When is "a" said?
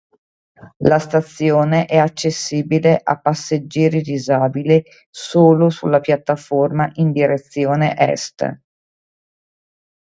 3.03-3.19